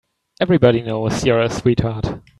Everybody 0.39 0.81
knows 0.81 1.23
you're 1.23 1.41
a 1.43 1.47
sweetheart. 1.47 2.07